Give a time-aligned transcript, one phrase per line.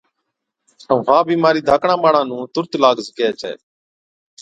[0.89, 3.53] ائُون ها بِيمارِي ڌاڪڙان ٻاڙان نُون تُرت لاگ سِگھَي ڇَي۔